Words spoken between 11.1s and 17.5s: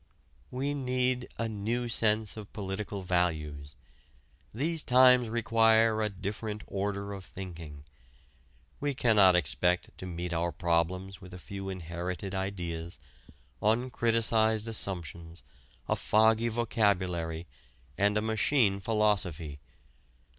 with a few inherited ideas, uncriticised assumptions, a foggy vocabulary,